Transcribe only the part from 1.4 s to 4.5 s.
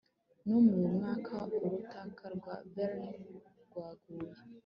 Urukuta rwa Berlin rwaguye